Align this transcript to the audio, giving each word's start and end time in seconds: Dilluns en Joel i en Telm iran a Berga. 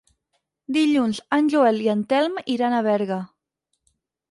Dilluns 0.77 1.19
en 1.37 1.51
Joel 1.55 1.77
i 1.89 1.91
en 1.95 2.03
Telm 2.15 2.41
iran 2.57 2.79
a 2.79 2.83
Berga. 2.91 3.21